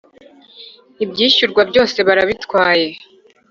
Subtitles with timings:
[1.03, 2.87] Ibyishyurwa byose barabitwaye